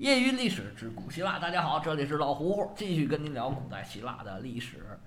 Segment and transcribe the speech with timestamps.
[0.00, 4.98] 业余历史之古希腊，大家好，这里是老胡胡，继续跟您聊古代希腊的历史。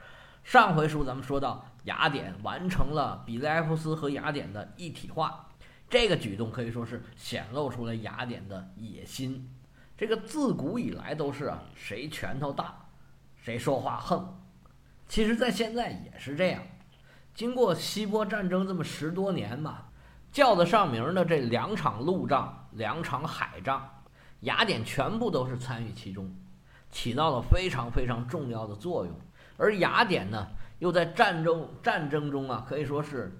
[0.43, 5.49] 上回书咱们说到，雅典完成了比雷埃夫斯和雅典的一体化，
[5.89, 9.49] 这个举动可以说是显露出了雅典的野心。
[9.97, 12.85] 这个自古以来都是啊，谁拳头大，
[13.35, 14.39] 谁说话横。
[15.07, 16.62] 其实，在现在也是这样。
[17.34, 19.89] 经过希波战争这么十多年吧，
[20.31, 23.89] 叫得上名的这两场陆战、两场海战。
[24.44, 26.34] 雅典全部都是参与其中，
[26.90, 29.13] 起到了非常非常重要的作用。
[29.58, 30.48] 而雅典呢，
[30.80, 33.32] 又在战争战争中啊，可以说是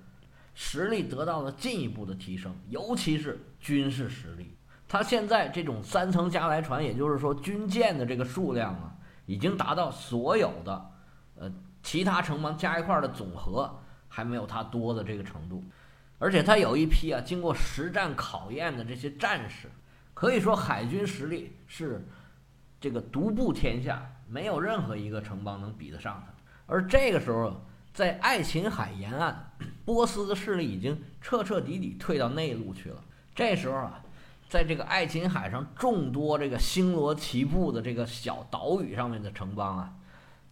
[0.54, 4.56] 实力得到了进一步的提升，尤其是军事实力。
[4.88, 8.96] 它现在这种三层加莱船，也就是说军舰的这个数量啊，
[9.26, 10.92] 已经达到所有的
[11.36, 13.70] 呃其他城邦加一块的总和
[14.08, 15.64] 还没有它多的这个程度。
[16.20, 19.70] 而且它有一批啊，经过实战考验的这些战士。
[20.24, 22.02] 可以说，海军实力是
[22.80, 26.34] 这个独步天下，没有任何一个城邦能比得上它。
[26.66, 27.62] 而这个时候，
[27.94, 29.52] 在爱琴海沿岸，
[29.84, 33.04] 波斯的势力已经彻彻底底退到内陆去了。
[33.36, 34.02] 这时候啊，
[34.48, 39.94] 在这个爱琴海上众多这个星罗棋布的这个小岛屿上面的城邦啊，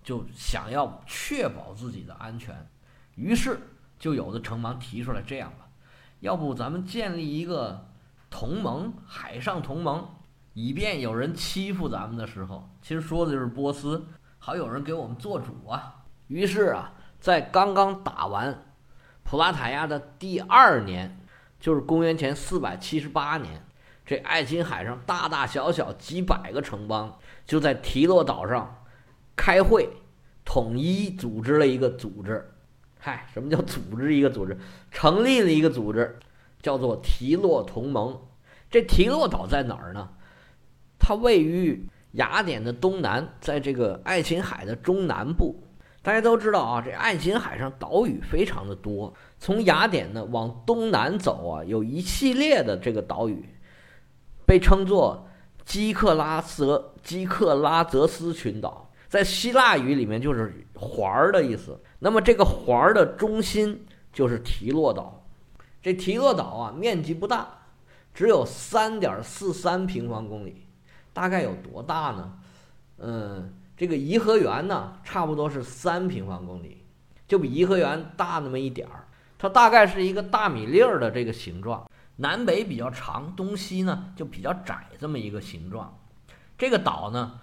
[0.03, 2.53] 就想要确保自己的安全，
[3.16, 3.58] 于是
[3.98, 5.70] 就有的城邦提出来这样吧，
[6.20, 7.88] 要不咱们建立一个。
[8.32, 10.08] 同盟，海上同盟，
[10.54, 14.08] 以便有人欺负咱们的时候，其实说的就是波斯，
[14.40, 15.98] 好有人给我们做主啊。
[16.28, 18.64] 于是啊，在刚刚打完
[19.24, 21.20] 普拉塔亚的第二年，
[21.59, 23.64] 就是公元前四百七十八年，
[24.06, 28.84] 这爱琴海上大大小小几百个城邦就在提洛岛上
[29.36, 29.90] 开会，
[30.46, 32.50] 统一组织了一个组织。
[32.98, 34.58] 嗨，什么叫组织一个组织？
[34.90, 36.18] 成立了一个组织。
[36.62, 38.20] 叫做提洛同盟，
[38.70, 40.09] 这提洛岛在哪儿呢？
[41.00, 45.64] 它位于雅典的东南，在这个爱琴海的中南部。
[46.03, 49.13] 大家都知道啊，这爱琴海上岛屿非常的多。
[49.38, 53.50] 从雅典呢往东南走啊，有一系列的这个岛屿，
[54.46, 55.28] 被称作
[55.63, 61.80] 基克拉泽基克拉泽斯群岛，在希腊语里面就是环儿的意思。
[62.00, 65.21] 那么这个环儿的中心就是提洛岛。
[65.81, 67.47] 这提洛岛啊，面积不大，
[68.14, 70.68] 只有三点四三平方公里，
[71.12, 72.34] 大概有多大呢？
[73.00, 76.86] 嗯，这个颐和园呢，差不多是三平方公里，
[77.28, 79.08] 就比颐和园大那么一点儿。
[79.40, 85.98] 它大概是一个大米粒儿的这个形状，南北比较长，东西呢就比较窄，这么一个形状。
[86.59, 87.40] 这个岛呢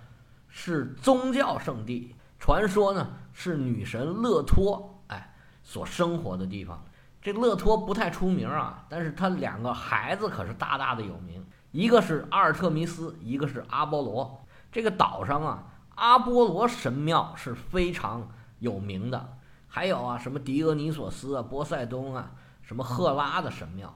[0.47, 5.35] 是宗教圣地，传说呢是女神勒托哎
[5.65, 6.85] 所生活的地方。
[7.29, 14.47] 这勒托不太出名啊，但是他两个孩子可是大大的有名，一个是阿尔特弥斯，一个是阿波罗。
[14.73, 15.65] 这个岛上啊，
[15.97, 18.27] 阿波罗神庙是非常
[18.61, 19.37] 有名的，
[19.67, 22.31] 还有啊，什么狄俄尼索斯啊、波塞冬啊、
[22.63, 23.95] 什么赫拉的神庙。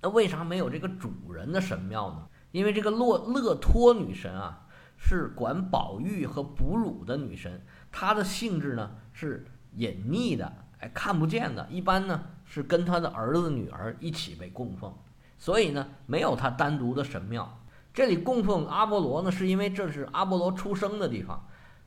[0.00, 2.26] 那为啥没有这个主人的神庙呢？
[2.50, 12.20] 因为这个洛勒托女神啊，是管保育和哺乳的女神，她的性质呢是隐匿的，哎，看不见的，一般呢。
[12.54, 14.94] 是跟他的儿子、女儿一起被供奉，
[15.36, 17.52] 所以呢，没有他单独的神庙。
[17.92, 21.44] 这里供奉阿波罗呢，是因为这是阿波罗出生的地方。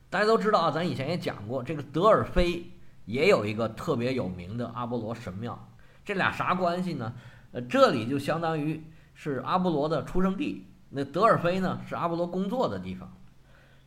[0.09, 2.69] 大家都知道啊，咱以前也讲过，这个德尔菲
[3.05, 5.57] 也有一个特别有名的阿波罗神庙。
[6.03, 7.13] 这俩啥关系呢？
[7.53, 13.09] 呃，这里就相当于是阿波罗的出生地，那德尔菲呢是阿波罗工作的地方。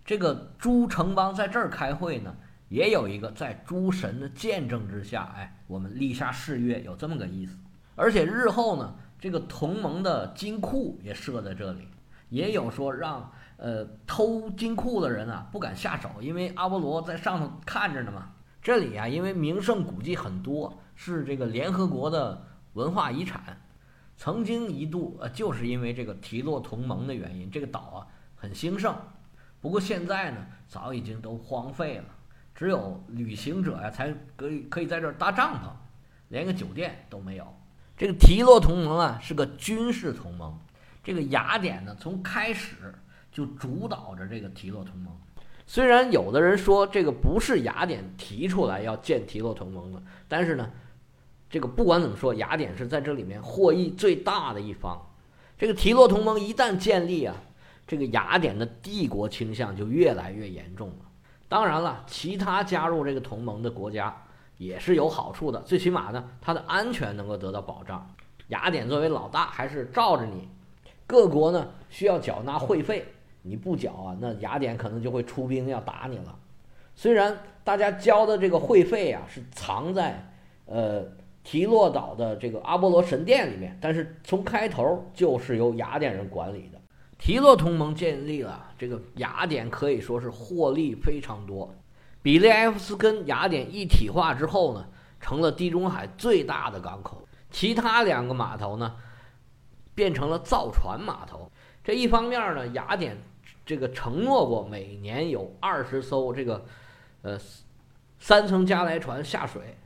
[0.02, 2.34] 这个诸城邦在这儿开会呢。
[2.70, 7.58] 也有一个在诸神的见证之下，哎，我们立下誓约，有这么个意思。
[7.96, 11.88] 而且日后呢，这个同盟的金库也设在这里，
[12.28, 18.30] 也有说让呃偷金库的人啊不敢下手，因为阿波罗在上头看着呢嘛。
[18.62, 23.60] 这里啊，因为名胜古迹很多，是这个联合国的文化遗产。
[24.16, 28.94] 曾经一度呃，就是因为这个提洛同盟的原因，这个岛啊很兴盛。
[29.60, 32.04] 不过现在呢，早已经都荒废了。
[32.60, 35.70] 只有旅行者呀，才可以可以在这儿搭帐篷，
[36.28, 37.56] 连个酒店都没有。
[37.96, 40.58] 这个提洛同盟啊，是个军事同盟。
[41.02, 42.94] 这个雅典呢，从开始
[43.32, 45.10] 就主导着这个提洛同盟。
[45.66, 50.70] 虽然有的人说这个不是雅典提出来要建提洛同盟的，但是呢，
[51.48, 55.00] 这个不管怎么说，雅典是在这里面获益最大的一方。
[55.56, 57.34] 这个提洛同盟一旦建立啊，
[57.86, 61.06] 这个雅典的帝国倾向就越来越严重了。
[61.50, 64.16] 当然了，其他加入这个同盟的国家
[64.56, 68.08] 也是有好处的，最起码呢，它的安全能够得到保障。
[68.50, 70.48] 雅典作为老大，还是罩着你。
[71.08, 73.04] 各国呢需要缴纳会费，
[73.42, 76.38] 你不缴啊，那雅典可能就会出兵要打你了。
[76.94, 80.32] 虽然大家交的这个会费啊是藏在
[80.66, 81.04] 呃
[81.42, 86.79] 提洛岛的这个阿波罗神殿里面，但是从开头就是由雅典人管理的。
[87.20, 91.72] 提洛同盟建立了，这个雅典可以说是获利非常多。
[92.22, 94.86] 比利埃夫斯跟雅典一体化之后呢，
[95.20, 97.28] 成了地中海最大的港口。
[97.50, 98.96] 其他两个码头呢，
[99.94, 101.52] 变成了造船码头。
[101.84, 103.18] 这一方面呢，雅典
[103.66, 106.64] 这个承诺过每年有二十艘这个
[107.20, 107.38] 呃
[108.18, 109.76] 三层加莱船下水。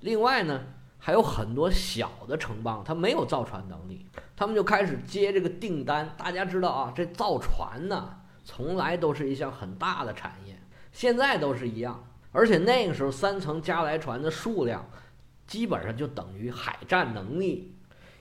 [0.00, 0.60] 另外呢，
[0.98, 4.04] 还有很多小的城邦，它没有造船能力，
[4.42, 6.16] 他们就开始接这个订单。
[6.18, 8.12] 大家知道啊，这造船呢，
[8.42, 10.58] 从来都是一项很大的产业，
[10.90, 12.04] 现在都是一样。
[12.32, 14.84] 而且那个时候，三层加莱船的数量。
[15.46, 17.72] 基本上就等于海战能力，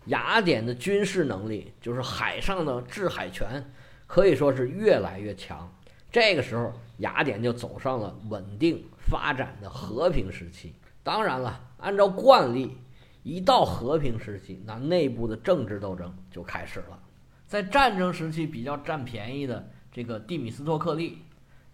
[0.06, 3.72] 雅典的军事能力就是海上的制海权，
[4.06, 5.74] 可以说是越来越强。
[6.12, 10.76] 这个时候，雅典就走上了稳定发展的和平时期。
[11.02, 12.78] 当然了，按照惯例，
[13.24, 17.00] 一到和平时期，那内部的政治斗争就开始了。
[17.46, 21.20] 在战争时期比较占便宜的这个蒂米斯托克利，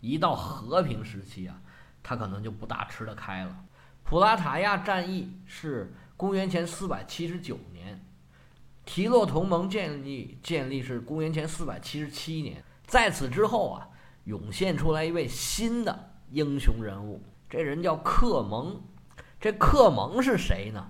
[0.02, 1.62] 一到和平时期啊，
[2.02, 3.64] 他可能就不大吃得开了。
[4.04, 8.04] 普拉塔亚战役是公元前四百七十九年，
[8.86, 12.64] 提洛同盟建立建立是公元前四百七十七年。
[12.86, 13.90] 在此之后啊，
[14.24, 18.82] 涌现出来一位新的英雄人物，这人叫克蒙。
[19.40, 20.90] 这克蒙是谁呢？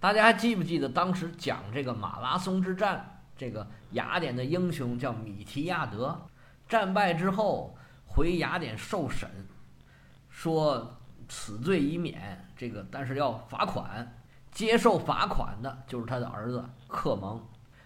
[0.00, 6.20] 大家还记不记得当时讲这个马拉松之战，这个雅典的英雄叫米提亚德，
[6.68, 7.76] 战败之后
[8.06, 9.30] 回雅典受审，
[10.28, 10.96] 说。
[11.32, 14.20] 此罪已免，这个但是要罚款，
[14.50, 17.40] 接受罚款的就是他的儿子克蒙。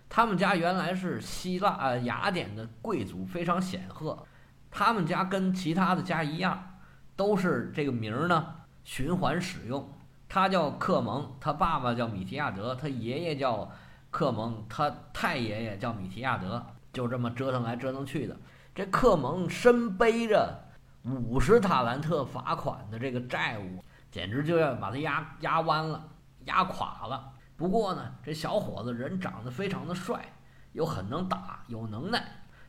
[0.08, 4.26] 他们家原来是希腊呃雅典的贵族，非常显赫。
[4.70, 6.78] 他们家跟其他的家一样，
[7.16, 9.92] 都是这个名儿呢循环使用。
[10.34, 13.70] 他叫克蒙，他爸爸叫米提亚德，他爷爷叫
[14.10, 16.60] 克蒙，他太爷爷叫米提亚德，
[16.92, 18.36] 就这么折腾来折腾去的。
[18.74, 20.60] 这克蒙身背着。
[21.04, 26.04] 五十塔兰特罚款的这个债务，简直就要把他压压弯了，
[26.46, 27.30] 压垮了。
[27.56, 30.32] 不过呢，这小伙子人长得非常的帅，
[30.72, 32.20] 又很能打，有能耐。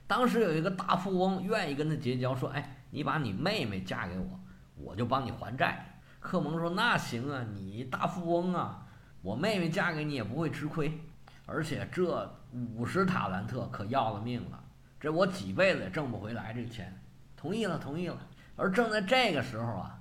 [0.06, 4.39] 当时有一个大富翁愿意跟他结交，说：“哎，你把你妹妹嫁给我，
[4.75, 5.94] 我就帮你还债。”
[6.25, 8.86] 克蒙说：“那行啊，你大富翁啊，
[9.22, 11.00] 我妹妹嫁给你也不会吃亏。
[11.45, 14.63] 而且这五十塔兰特可要了命了，
[15.00, 17.00] 这我几辈子也挣不回来这钱。”
[17.38, 18.18] 同意了，同意了。
[18.56, 20.00] 而正在这个时候啊，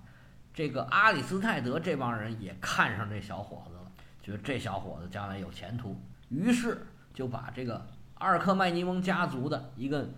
[0.54, 3.92] 这个阿里斯泰德这帮人也看上这小伙子了，
[4.22, 6.00] 觉得这小伙子将来有前途，
[6.30, 10.08] 于是就把这个阿尔克麦尼翁家族的一个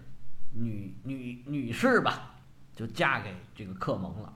[0.52, 2.36] 女女女士吧，
[2.76, 4.32] 就嫁给这个克蒙了。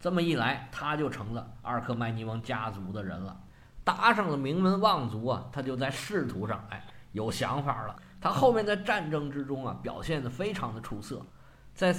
[0.00, 3.40] 这么一来，他就成了阿尔克麦尼翁家族的人了，
[3.84, 6.82] 搭上了名门望族啊，他就在仕途上哎
[7.12, 7.94] 有想法了。
[8.20, 11.24] 他后面在战争之中啊表现得非常的出色，
[11.74, 11.94] 在。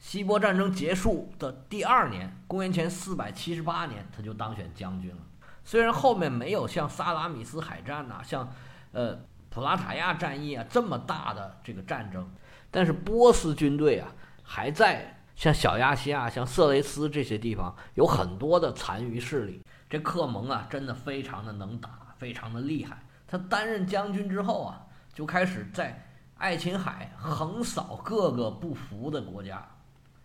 [0.00, 5.16] 希波战争结束的第二年，公元前四百七十八年，他就当选将军了。
[5.64, 8.48] 虽然后面没有像萨拉米斯海战呐，像，
[8.92, 9.18] 呃，
[9.50, 12.30] 普拉塔亚战役啊这么大的这个战争，
[12.70, 14.06] 但是波斯军队啊
[14.44, 19.62] 还在像小亚细亚、像色雷斯这些地方有很多的残余势力。
[19.88, 23.00] 这克蒙啊，真的非常的能打，非常的厉害。
[23.28, 26.04] 他担任将军之后啊，就开始在
[26.38, 29.64] 爱琴海横扫各个不服的国家。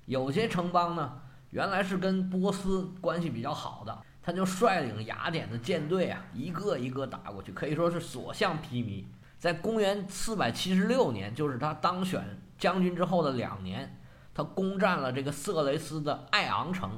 [0.06, 9.04] 有些城邦呢，原来是跟波斯关系比较好的，他就率领雅典的舰队啊，一个一个打过去，可以说是所向披靡。
[9.38, 13.96] 在公元四百七十六年，就是他当选将军之后的两年，
[14.34, 16.90] 他攻占了这个色雷斯的艾昂城，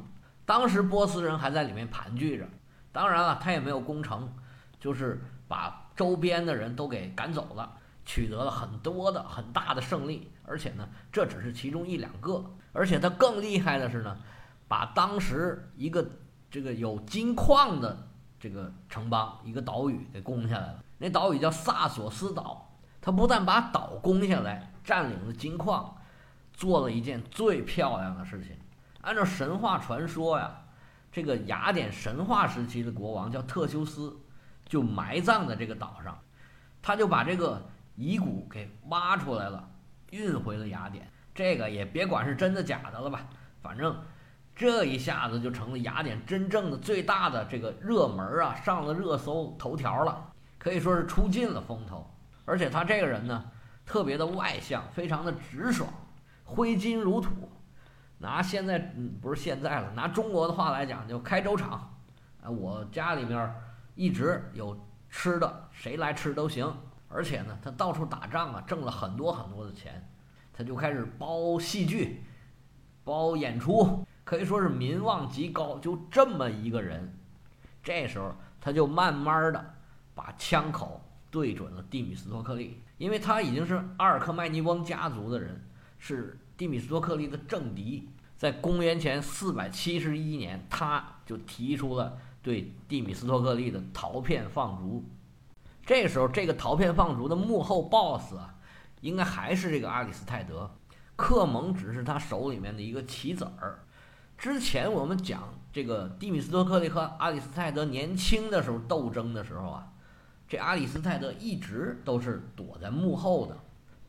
[0.45, 2.47] 当时波斯人还在里面盘踞着。
[2.91, 4.31] 当然了，他也没有攻城，
[4.79, 10.31] 就是把周边的人都给赶走了，取得了很多的很大的胜利。
[10.45, 12.43] 而且呢，这只是其中一两个。
[12.71, 14.17] 而且他更厉害的是呢，
[14.67, 16.07] 把当时一个
[16.49, 18.07] 这个有金矿的
[18.39, 20.79] 这个城邦一个岛屿给攻下来了。
[20.97, 22.61] 那岛屿叫萨索斯岛。
[23.01, 25.95] 他不但把岛攻下来，占领了金矿，
[26.55, 28.57] 做了一件最漂亮的事情。
[29.01, 30.51] 按照神话传说呀，
[31.11, 34.17] 这个雅典神话时期的国王叫特修斯，
[34.65, 36.17] 就埋葬在这个岛上。
[36.81, 37.63] 他就把这个
[37.95, 39.67] 遗骨给挖出来了，
[40.11, 41.11] 运回了雅典。
[41.33, 43.27] 这个也别管是真的假的了吧，
[43.61, 43.95] 反正
[44.55, 52.09] 这一下子就成了雅典真正的最大的这个热门啊，上了热搜头条了，可以说是出尽了风头。
[52.45, 53.45] 而且他这个人呢，
[53.85, 55.89] 特别的外向，非常的直爽，
[56.45, 57.29] 挥金如土。
[58.17, 58.79] 拿现在
[59.21, 61.93] 不是现在了，拿中国的话来讲，就开粥厂。
[62.41, 63.53] 啊，我家里面
[63.93, 66.73] 一直有吃的，谁来吃都行。
[67.09, 70.09] 而且呢，他到处打仗啊，挣了很多很多的钱，
[70.53, 72.23] 他就开始包戏剧，
[73.03, 75.77] 包演出，可以说是民望极高。
[75.79, 77.17] 就这么一个人，
[77.83, 79.73] 这时候他就慢慢的
[80.13, 85.63] 把枪口对准了蒂米斯托克利，因为他已经是阿尔克迈尼翁家族的人，
[86.07, 88.07] 是蒂米斯托克利的政敌。
[88.37, 95.03] 在公元前四百七十一年，他就提出了对蒂米斯托克利的陶片放逐。
[95.83, 98.53] 这时候，这个陶片放逐的幕后 boss 啊，
[99.01, 100.69] 应该还是这个阿里斯泰德，
[101.15, 103.79] 克蒙只是他手里面的一个棋子儿。
[104.37, 109.91] 之前我们讲这个蒂米斯托克利和阿里斯泰德年轻的时候斗争的时候啊，
[110.47, 113.57] 这阿里斯泰德一直都是躲在幕后的。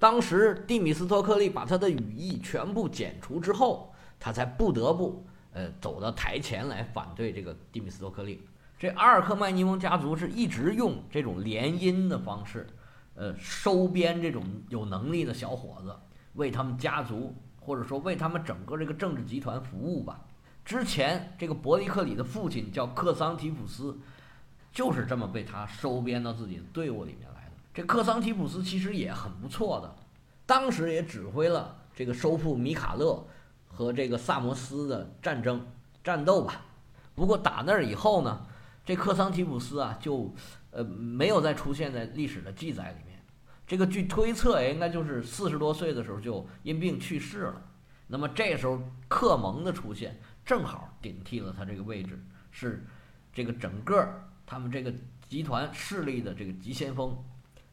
[0.07, 8.41] 当时蒂米斯托克利把他的羽翼全部剪除之后，他才不得不呃走到台前来反对这个蒂米斯托克利。
[8.79, 12.69] 这阿尔克迈尼翁家族是一直用这种联姻的方式，
[13.17, 15.93] 呃，收编这种有能力的小伙子，
[16.35, 20.25] 为他们家族或者说为他们整个这个政治集团服务吧。
[20.65, 23.99] 之前这个伯利克里的父亲叫克桑提普斯，
[24.71, 27.46] 就是这么被他收编到自己的队伍里面来。
[27.77, 29.95] 这克桑提普斯其实也很不错的，
[30.47, 33.23] 当时也指挥了这个收复米卡勒
[33.69, 35.63] 和这个萨摩斯的战争
[36.03, 36.63] 战斗吧。
[37.15, 38.47] 不过打那儿以后呢？
[38.83, 40.35] 这克桑提普斯啊，就
[40.71, 43.23] 呃没有再出现在历史的记载里面。
[43.67, 47.63] 这个据推测，应该就是四十多岁的时候就因病去世了。
[48.07, 52.19] 那么这时候克蒙的出现，正好顶替了他这个位置，
[52.51, 52.87] 是
[53.35, 54.09] 这个整个
[54.47, 54.91] 他们这个
[55.29, 57.15] 集团势力的这个急先锋。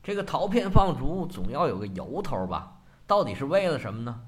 [0.04, 2.82] 这个陶片放逐总要有个由头吧？
[3.08, 4.22] 到底是为了什么呢？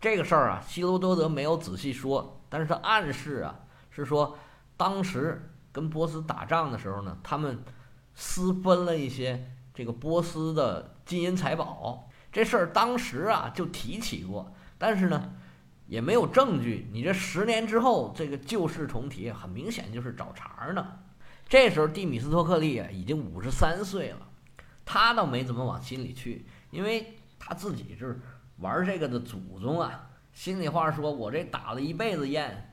[0.00, 3.58] 这个事儿啊，希罗多德没有仔细说，但是他暗示啊，
[3.90, 4.36] 是说
[4.76, 5.50] 当时。
[5.74, 7.58] 跟波斯打仗的时候呢，他们
[8.14, 12.08] 私分了一些这个波斯的金银财宝。
[12.30, 15.32] 这事儿当时啊就提起过，但是呢
[15.88, 16.88] 也没有证据。
[16.92, 20.86] 你这十年之后这个旧事重提，很明显就是找茬呢。
[21.48, 24.28] 这时候蒂米斯托克利啊已经五十三岁了，
[24.84, 28.20] 他倒没怎么往心里去，因为他自己是
[28.58, 30.10] 玩这个的祖宗啊。
[30.32, 32.70] 心里话说，我这打了一辈子雁，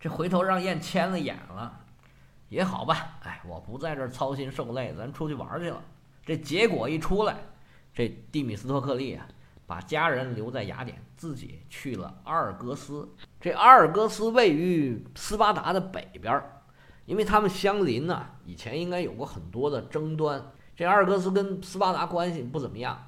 [0.00, 1.80] 这回头让雁牵了眼了。
[2.48, 5.82] 也好吧，哎，我不在这操心受累，咱出去玩去了。
[6.24, 7.36] 这结果一出来，
[7.92, 9.26] 这蒂米斯托克利啊，
[9.66, 13.08] 把家人留在雅典，自己去了阿尔戈斯。
[13.40, 16.40] 这阿尔戈斯位于斯巴达的北边，
[17.04, 20.40] 因为他们相邻呐，以前应该有过很多的争端。
[20.76, 23.02] 这阿尔戈斯跟斯巴达关系不怎么样，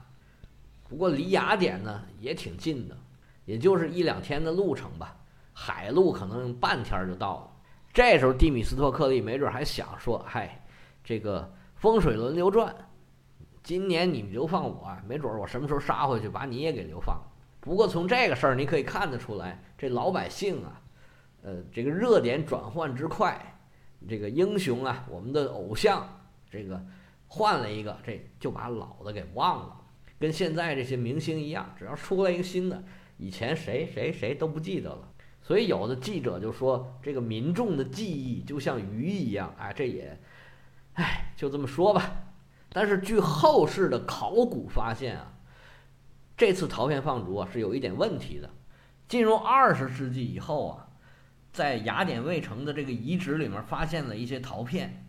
[0.89, 2.97] 不过离雅典呢也挺近的，
[3.45, 5.15] 也就是一两天的路程吧，
[5.53, 7.51] 海路可能半天就到了。
[7.93, 10.65] 这时候，蒂米斯托克利没准还想说：“嗨，
[11.05, 12.75] 这个风水轮流转，
[13.63, 17.21] 今年你们流放我，没准我什么时候杀回去，把你也给流放。”
[17.61, 20.81] 不过从这个事儿你可以看得出来，这老百姓啊，
[21.43, 23.59] 呃，这个热点转换之快，
[24.09, 26.09] 这个英雄啊，我们的偶像，
[26.51, 26.81] 这个
[27.29, 29.77] 换了一个，这就把老的给忘了，
[30.19, 32.83] 跟现在这些明星一样，只要出来一个新的，
[33.19, 35.13] 以前谁谁谁都不记得了。
[35.43, 40.21] 所以有的记者就说，这个民众的记忆就像鱼一样，哎，这也，
[40.95, 42.25] 哎，就这么说吧。
[42.71, 45.33] 但是据后世的考古发现啊，
[46.37, 48.51] 这次陶片放逐啊是有一点问题的。
[49.07, 50.89] 进入二十世纪以后啊，
[51.51, 55.07] 在雅典卫城的这个遗址里面发现了一些陶片，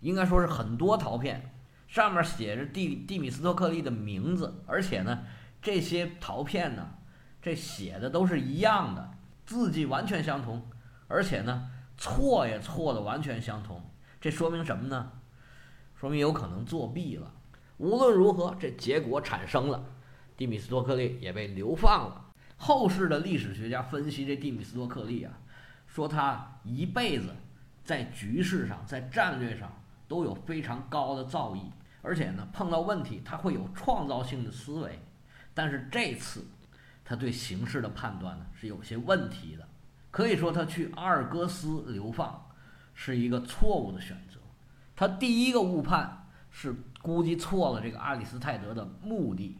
[0.00, 1.54] 应该说是很多陶片，
[1.88, 5.24] 上面写着蒂蒂米斯托克利的名字，而且呢，
[5.60, 6.94] 这些陶片呢，
[7.42, 9.10] 这写的都是一样的。
[9.46, 10.68] 字迹完全相同，
[11.06, 13.82] 而且呢，错也错的完全相同，
[14.20, 15.12] 这说明什么呢？
[15.94, 17.32] 说明有可能作弊了。
[17.78, 19.82] 无论如何，这结果产生了，
[20.36, 22.26] 蒂米斯托克利也被流放了。
[22.58, 25.32] 后世的历史学家分析这蒂米斯托克利啊，
[25.86, 27.34] 说他一辈子
[27.82, 29.72] 在局势上、在战略上
[30.06, 31.70] 都有非常高的造诣，
[32.02, 34.98] 而且呢，碰到问题他会有创造性的思维，
[35.54, 36.46] 但是这次。
[37.10, 39.66] 他对形势的判断呢是有些问题的，
[40.10, 42.50] 可以说他去阿尔戈斯流放
[42.92, 44.38] 是一个错误的选择。
[44.94, 49.56] 他第一个误判是估计错了这个阿里斯泰德的目的。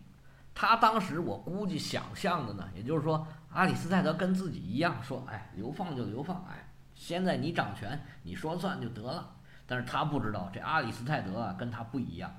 [0.55, 9.37] 他当时我估计想象的呢，也就是说阿里斯泰德跟自己一样说：“哎，流放就流放，哎，现在你掌权，你说算就得了。”
[9.69, 12.35] 但是他不知道这阿里斯泰德啊跟他不一样，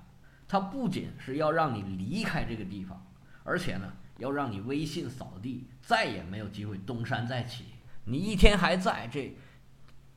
[0.48, 3.06] 他不仅是要让你离开这个地方。
[3.44, 7.66] 而且呢，要让你威信扫地，再也没有机会东山再起。
[8.04, 9.36] 你一天还在这，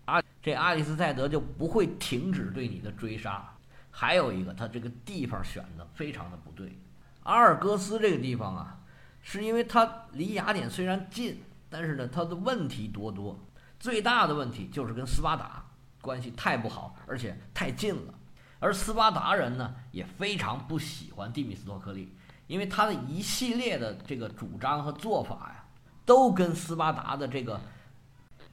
[0.06, 3.48] 阿这阿里斯泰德就不会停止对你的追杀。
[3.90, 6.78] 还有一个，他这个地方选的非常的不对。
[7.24, 8.80] 阿尔戈斯这个地方啊，
[9.22, 11.40] 是因为它离雅典虽然近，
[11.70, 13.38] 但是呢，它的问题多多。
[13.78, 15.64] 最大的问题就是跟斯巴达
[16.02, 18.12] 关系太不好，而且太近了。
[18.58, 22.14] 而斯巴达人呢，也非常不喜欢蒂米斯托克利，
[22.46, 25.64] 因为他的一系列的这个主张和做法呀，
[26.04, 27.58] 都跟斯巴达的这个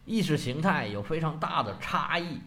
[0.06, 2.40] 意识形态有非常大的差异，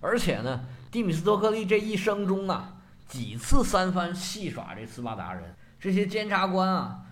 [0.00, 0.66] 而且呢。
[0.88, 2.72] 蒂米斯托克利这一生中啊，
[3.06, 7.02] 几次三番戏耍这斯巴达人，这些监察官啊，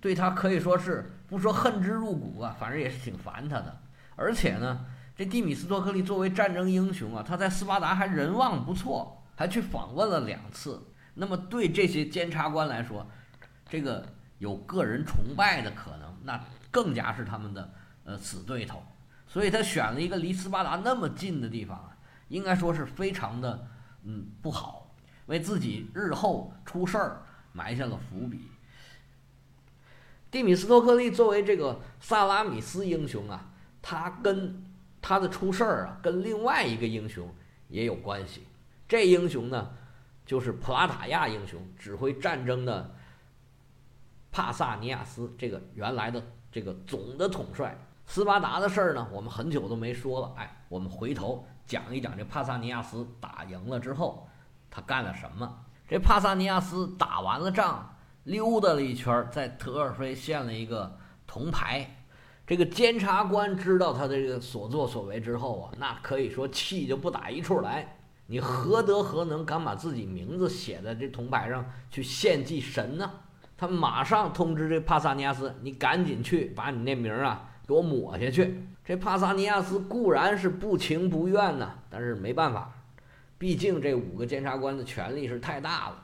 [0.00, 3.80] 对他可以说是不说恨之入骨啊，反正也是挺烦他的。
[4.16, 4.84] 而且呢，
[5.16, 10.82] 这蒂米斯托克利作为战争英雄啊，他在斯巴达还人望不错，还去访问了两次。
[11.14, 13.06] 那么对这些监察官来说，
[13.68, 14.06] 这个
[14.38, 17.72] 有个人崇拜的可能，那更加是他们的
[18.04, 18.82] 呃死对头。
[19.26, 21.88] 所以他选了一个离斯巴达那么近的地方。
[22.28, 23.68] 应该说是非常的，
[24.04, 24.94] 嗯，不好，
[25.26, 28.48] 为自己日后出事儿埋下了伏笔。
[30.30, 33.50] 蒂米斯托克利作为这个萨拉米斯英雄啊，
[33.82, 34.64] 他跟
[35.02, 37.28] 他的出事儿啊，跟另外一个英雄
[37.68, 38.46] 也有关系。
[38.88, 39.72] 这英雄呢，
[40.24, 42.94] 就是普拉塔亚英雄，指挥战争的
[44.30, 47.76] 帕萨尼亚斯，这个原来的这个总的统帅。
[48.06, 50.32] 斯巴达的事儿呢，我们很久都没说了。
[50.36, 51.44] 哎，我们回头。
[51.64, 54.28] 讲一讲这帕萨尼亚斯打赢了之后，
[54.70, 55.64] 他干了什么？
[55.88, 62.01] 这帕萨尼亚斯打完了仗，溜达了一圈，在特尔菲献了一个铜牌。
[62.46, 67.96] 这个监察官知道他的这个所作所为之后啊，那可以说气就不打一处来。
[68.26, 73.10] 你何德何能，敢把自己名字写在这铜牌上去献祭神呢？
[73.56, 78.64] 他马上通知这帕萨尼亚斯，你赶紧去把你那名啊给我抹下去。
[78.84, 82.72] 这帕萨尼亚斯固然是不情不愿呐，但是没办法，
[83.38, 85.96] 毕竟这五个监察官的权力是太大了，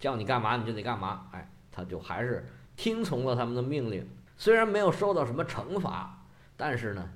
[0.00, 1.26] 叫你干嘛你就得干嘛。
[1.32, 4.08] 哎，他就还是听从了他们的命令。
[4.42, 6.20] 虽然没有受到什么惩罚，
[6.56, 7.10] 但是呢，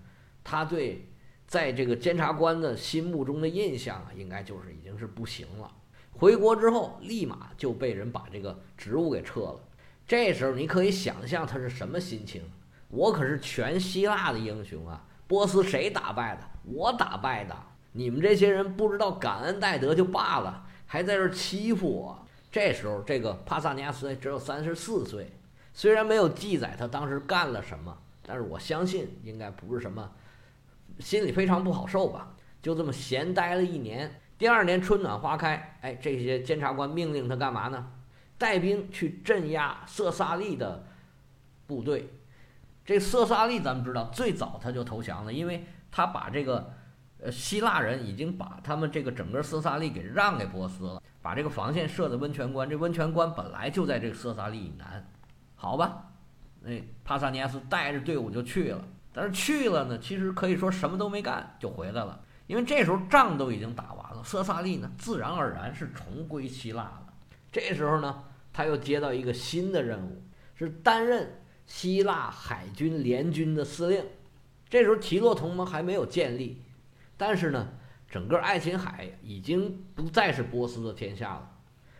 [0.45, 1.11] 他对
[1.45, 5.69] 在这个监察官的心目中的印象啊，应该就是已经是不行了。
[6.12, 9.59] 回国之后，立马就被人把这个职务给撤了。
[10.07, 12.43] 这时候你可以想象他是什么心情。
[12.91, 15.05] 我可是全希腊的英雄啊！
[15.27, 16.43] 波斯谁打败的？
[16.62, 17.57] 我打败的。
[17.91, 22.25] 你们这些人不知道感恩戴德就罢了，还在这欺负我。
[22.53, 25.33] 这时候，这个帕萨尼亚斯只有三十四岁，
[25.77, 30.11] 虽然没有记载他当时干了什么，但是我相信应该不是什么，
[31.01, 32.35] 心里非常不好受吧。
[32.62, 34.19] 就这么闲待了一年。
[34.39, 37.93] 第二年春暖花开，哎，这些监察官命令他干嘛呢？
[38.39, 40.87] 带兵去镇压色萨利的
[41.67, 42.09] 部队。
[42.83, 46.73] 这色萨利咱们知道，最早他就投降了，因为他把这个，
[47.21, 55.07] 呃，希腊人已经把他们这个整个色萨利给让给波斯了，把这个防线设在温泉关，这温泉关本来就在这个色萨利以南，
[55.57, 56.12] 好吧，
[56.61, 67.07] 那帕萨尼亚斯带着队伍就去了，但是去了呢，其实可以说什么都没干就回来了，因为这时候仗都已经打完了，色萨利呢自然而然是重归希腊了。
[67.51, 70.23] 这时候呢，他又接到一个新的任务，
[70.55, 71.42] 是担任。
[71.69, 74.05] 希腊海军联军的司令，
[74.69, 76.62] 这时候提洛同盟还没有建立，
[77.16, 77.71] 但是呢，
[78.09, 81.51] 整个爱琴海已经不再是波斯的天下了。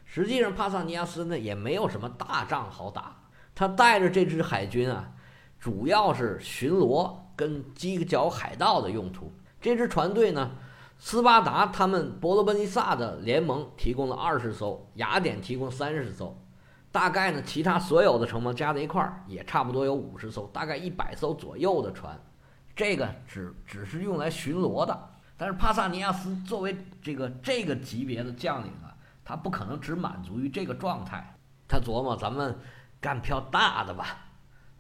[0.05, 3.16] 实际上，帕萨尼亚斯呢也没有什么大仗好打，
[3.57, 5.11] 他带着这支海军啊，
[5.59, 9.33] 主要是巡逻跟犄角海盗的用途。
[9.59, 10.51] 这支船队呢，
[10.99, 16.38] 斯巴达他们伯罗奔尼撒的联盟提供了二十艘，雅典提供三十艘。
[16.92, 22.14] 大概呢，其他所有的城邦加在一块儿也差不多有五十艘，大概一百艘左右的船。
[22.75, 25.09] 这个只只是用来巡逻的。
[25.38, 28.92] 但是帕萨尼亚斯作为这个这个级别的将领啊，
[29.25, 31.35] 他不可能只满足于这个状态。
[31.66, 32.55] 他琢磨咱们
[33.01, 34.19] 干票大的吧，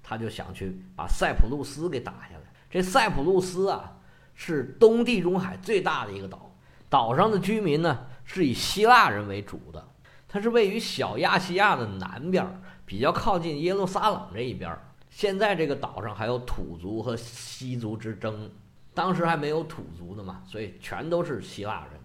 [0.02, 2.52] 他就想去把塞浦路斯给打下来。
[2.70, 3.98] 这塞浦路斯啊，
[4.34, 6.54] 是东地中海最大的一个岛，
[6.88, 9.88] 岛上的居民呢是以希腊人为主的。
[10.28, 12.44] 它是位于小亚细亚的南边，
[12.84, 14.76] 比较靠近耶路撒冷这一边。
[15.08, 18.50] 现在这个岛上还有土族和西族之争，
[18.92, 22.00] 当时还没有土族的嘛，所以全都是希腊人。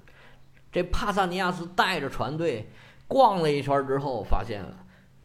[0.72, 2.72] 这帕萨尼亚斯带着船队
[3.08, 4.74] 逛了一圈之后，发现了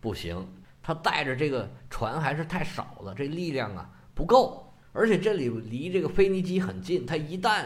[0.00, 0.48] 不行，
[0.86, 7.64] 他带着这个船还是太少了，这力量啊不够，而且这里离这个腓尼基很近，他一旦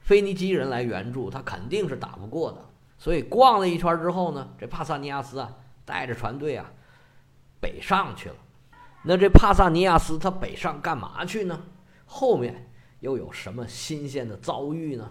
[0.00, 2.68] 腓尼基人来援助，他肯定是打不过的。
[2.98, 6.68] 所以逛了一圈之后呢，这帕萨尼亚斯啊带着船队啊，
[7.60, 8.34] 北上去了。
[9.04, 11.62] 那这帕萨尼亚斯他北上干嘛去呢？
[12.04, 15.08] 后面又有什么新鲜的遭遇呢？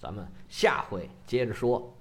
[0.00, 1.93] 咱们下回接着说。